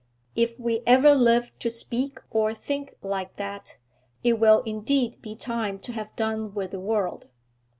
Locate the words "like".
3.03-3.35